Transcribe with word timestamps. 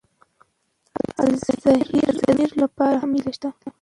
الزایمر 1.27 2.51
لپاره 2.63 2.95
هم 3.01 3.11
هیله 3.15 3.31
شته. 3.35 3.49